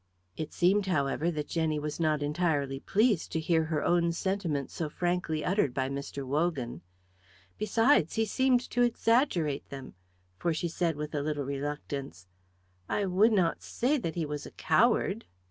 [0.35, 4.89] It seemed, however, that Jenny was not entirely pleased to hear her own sentiments so
[4.89, 6.25] frankly uttered by Mr.
[6.25, 6.81] Wogan.
[7.59, 9.93] Besides, he seemed to exaggerate them,
[10.39, 12.25] for she said with a little reluctance,
[12.89, 15.25] "I would not say that he was a coward."